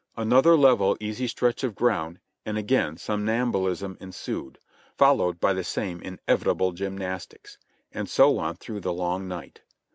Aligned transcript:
Another 0.17 0.57
level, 0.57 0.97
easy 0.99 1.27
stretch 1.27 1.63
of 1.63 1.75
ground 1.75 2.17
and 2.43 2.57
again 2.57 2.97
somnambulism 2.97 3.97
ensued, 4.01 4.57
followed 4.97 5.39
by 5.39 5.53
the 5.53 5.63
same 5.63 6.01
inevitable 6.01 6.71
gymnastics; 6.71 7.59
and 7.93 8.09
so 8.09 8.39
on 8.39 8.55
through 8.55 8.79
the 8.79 8.93
long 8.93 9.27
night. 9.27 9.61